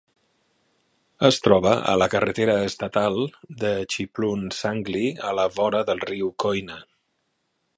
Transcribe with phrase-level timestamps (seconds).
[1.27, 3.19] Es troba a la carretera estatal
[3.65, 6.81] de Chiplun-Sangli a la vora del riu Koyna.